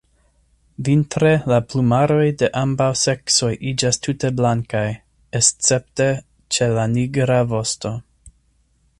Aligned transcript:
Vintre 0.85 1.33
la 1.51 1.57
plumaroj 1.73 2.23
de 2.43 2.47
ambaŭ 2.61 2.87
seksoj 3.01 3.51
iĝas 3.71 4.01
tute 4.07 4.31
blankaj, 4.39 4.83
escepte 5.41 6.07
ĉe 6.57 6.71
la 6.79 6.87
nigra 6.95 7.37
vosto. 7.53 7.93